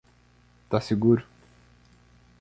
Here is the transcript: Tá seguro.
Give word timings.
Tá 0.67 0.81
seguro. 0.81 1.23